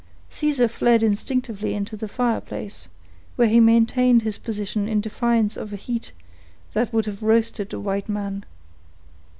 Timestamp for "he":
3.47-3.59